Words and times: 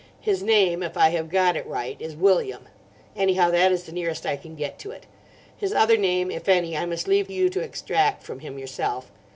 "His 0.19 0.41
name—if 0.41 0.97
I 0.97 1.09
have 1.09 1.29
got 1.29 1.55
it 1.55 1.67
right—is 1.67 2.15
William. 2.15 2.67
Anyhow, 3.15 3.51
that 3.51 3.71
is 3.71 3.83
the 3.83 3.91
nearest 3.91 4.25
I 4.25 4.35
can 4.35 4.55
get 4.55 4.79
to 4.79 4.89
it. 4.89 5.05
His 5.55 5.73
other 5.73 5.95
name, 5.95 6.31
if 6.31 6.49
any, 6.49 6.75
I 6.75 6.87
must 6.87 7.07
leave 7.07 7.29
you 7.29 7.49
to 7.51 7.59
extract 7.59 8.23
from 8.23 8.39
him 8.39 8.57
yourself. 8.57 9.11